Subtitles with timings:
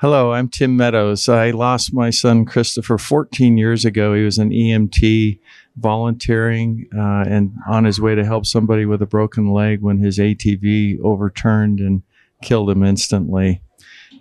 [0.00, 1.28] Hello, I'm Tim Meadows.
[1.28, 4.14] I lost my son Christopher 14 years ago.
[4.14, 5.40] He was an EMT
[5.76, 10.20] volunteering uh, and on his way to help somebody with a broken leg when his
[10.20, 12.04] ATV overturned and
[12.42, 13.60] killed him instantly.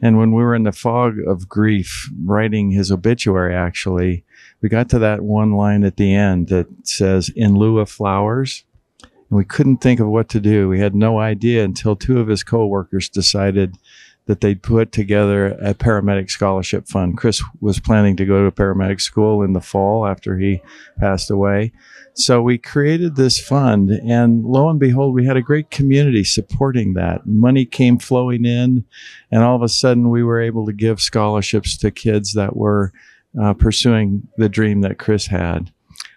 [0.02, 4.26] And when we were in the fog of grief, writing his obituary, actually,
[4.62, 8.64] we got to that one line at the end that says, in lieu of flowers.
[9.04, 10.70] And we couldn't think of what to do.
[10.70, 13.76] We had no idea until two of his coworkers decided
[14.28, 17.18] that they'd put together a paramedic scholarship fund.
[17.18, 20.62] Chris was planning to go to a paramedic school in the fall after he
[21.00, 21.72] passed away.
[22.14, 26.94] So we created this fund, and lo and behold, we had a great community supporting
[26.94, 27.26] that.
[27.26, 28.86] Money came flowing in,
[29.32, 32.92] and all of a sudden, we were able to give scholarships to kids that were
[33.40, 35.72] uh, pursuing the dream that Chris had.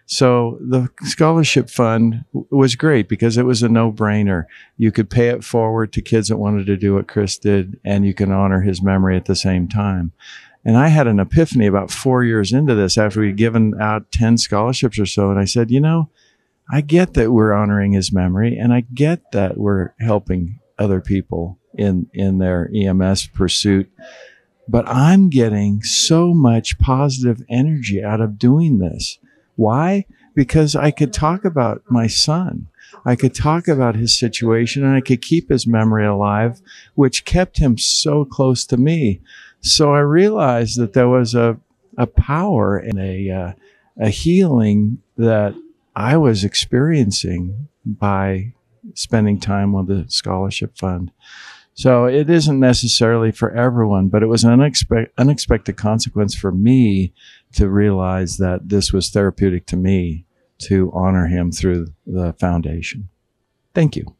[0.06, 4.46] So the scholarship fund was great because it was a no brainer.
[4.76, 8.04] You could pay it forward to kids that wanted to do what Chris did, and
[8.04, 10.12] you can honor his memory at the same time.
[10.64, 14.36] And I had an epiphany about four years into this after we'd given out 10
[14.38, 15.30] scholarships or so.
[15.30, 16.10] And I said, you know,
[16.70, 21.58] I get that we're honoring his memory and I get that we're helping other people
[21.74, 23.90] in, in their EMS pursuit.
[24.68, 29.18] But I'm getting so much positive energy out of doing this.
[29.60, 30.06] Why?
[30.34, 32.68] Because I could talk about my son.
[33.04, 36.62] I could talk about his situation and I could keep his memory alive,
[36.94, 39.20] which kept him so close to me.
[39.60, 41.58] So I realized that there was a,
[41.98, 43.52] a power and a, uh,
[43.98, 45.54] a healing that
[45.94, 48.54] I was experiencing by
[48.94, 51.12] spending time with the scholarship fund.
[51.74, 57.12] So it isn't necessarily for everyone, but it was an unexpe- unexpected consequence for me
[57.54, 60.26] to realize that this was therapeutic to me
[60.58, 63.08] to honor him through the foundation.
[63.74, 64.14] Thank you.